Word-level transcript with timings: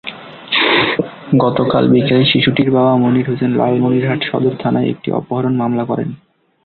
গতকাল 1.37 1.83
বিকেলে 1.89 2.23
শিশুটির 2.25 2.69
বাবা 2.71 2.93
মনির 2.97 3.29
হোসেন 3.29 3.51
লালমনিরহাট 3.55 4.21
সদর 4.23 4.53
থানায় 4.59 4.89
একটি 4.89 5.09
অপহরণ 5.11 5.53
মামলা 5.55 5.83
করেন। 5.85 6.09